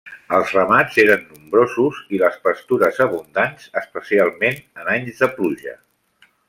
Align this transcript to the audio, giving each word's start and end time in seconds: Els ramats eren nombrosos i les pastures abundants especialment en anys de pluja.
Els 0.35 0.53
ramats 0.53 0.95
eren 1.03 1.27
nombrosos 1.33 1.99
i 2.17 2.21
les 2.23 2.39
pastures 2.47 3.03
abundants 3.07 3.69
especialment 3.83 4.61
en 4.83 4.93
anys 4.99 5.25
de 5.25 5.35
pluja. 5.37 5.81